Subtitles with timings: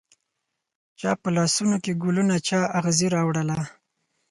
[0.99, 3.65] چا په لاسونوکې ګلونه، چااغزي راوړله